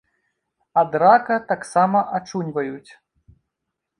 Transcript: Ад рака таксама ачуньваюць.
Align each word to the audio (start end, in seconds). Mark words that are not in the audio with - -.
Ад 0.81 0.95
рака 1.03 1.37
таксама 1.51 2.01
ачуньваюць. 2.19 2.91